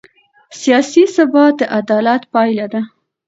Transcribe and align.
سیاسي 0.61 1.03
ثبات 1.15 1.53
د 1.59 1.61
عدالت 1.79 2.21
پایله 2.33 2.65
ده 2.73 2.81